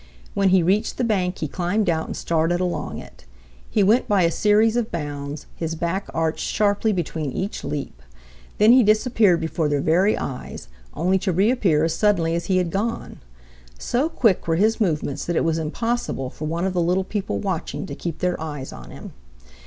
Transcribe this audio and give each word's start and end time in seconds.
When 0.33 0.49
he 0.49 0.63
reached 0.63 0.97
the 0.97 1.03
bank 1.03 1.37
he 1.37 1.47
climbed 1.47 1.87
out 1.87 2.07
and 2.07 2.17
started 2.17 2.59
along 2.59 2.97
it. 2.97 3.23
He 3.69 3.83
went 3.83 4.07
by 4.07 4.23
a 4.23 4.31
series 4.31 4.75
of 4.75 4.91
bounds, 4.91 5.45
his 5.55 5.75
back 5.75 6.09
arched 6.11 6.43
sharply 6.47 6.91
between 6.91 7.31
each 7.31 7.63
leap. 7.63 8.01
Then 8.57 8.71
he 8.71 8.81
disappeared 8.81 9.39
before 9.39 9.69
their 9.69 9.79
very 9.79 10.17
eyes, 10.17 10.69
only 10.95 11.19
to 11.19 11.31
reappear 11.31 11.83
as 11.83 11.93
suddenly 11.93 12.33
as 12.33 12.45
he 12.45 12.57
had 12.57 12.71
gone. 12.71 13.19
So 13.77 14.09
quick 14.09 14.47
were 14.47 14.55
his 14.55 14.81
movements 14.81 15.23
that 15.25 15.35
it 15.35 15.43
was 15.45 15.59
impossible 15.59 16.31
for 16.31 16.45
one 16.45 16.65
of 16.65 16.73
the 16.73 16.81
little 16.81 17.03
people 17.03 17.37
watching 17.37 17.85
to 17.85 17.93
keep 17.93 18.21
their 18.21 18.41
eyes 18.41 18.73
on 18.73 18.89
him. 18.89 19.13